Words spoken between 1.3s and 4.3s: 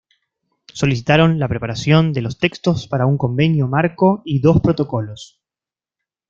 la preparación de los textos para un convenio marco